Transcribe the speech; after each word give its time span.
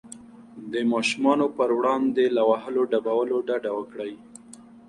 د 0.71 0.73
ماشومانو 0.91 1.45
پر 1.57 1.69
وړاندې 1.77 2.25
له 2.35 2.41
وهلو 2.49 2.81
ډبولو 2.91 3.37
ډډه 3.47 3.71
وکړئ. 3.77 4.13